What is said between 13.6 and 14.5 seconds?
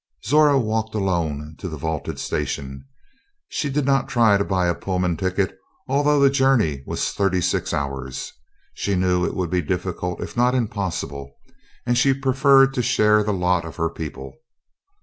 of her people.